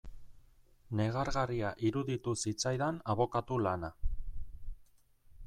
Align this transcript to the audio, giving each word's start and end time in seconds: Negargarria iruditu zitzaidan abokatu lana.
Negargarria 1.01 1.69
iruditu 1.89 2.33
zitzaidan 2.47 2.99
abokatu 3.15 3.61
lana. 3.67 3.93